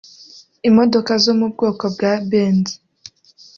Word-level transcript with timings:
imodoka 0.69 1.11
zo 1.23 1.33
mu 1.39 1.47
bwoko 1.53 1.83
bwa 1.93 2.13
Benz 2.29 2.67